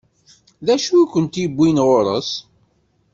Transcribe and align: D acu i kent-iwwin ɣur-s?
D 0.65 0.67
acu 0.73 0.91
i 1.01 1.05
kent-iwwin 1.11 1.77
ɣur-s? 1.85 2.31